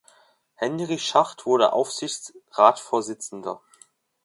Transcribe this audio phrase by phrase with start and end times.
[0.55, 3.61] Henry Schacht wurde Aufsichtsratsvorsitzender.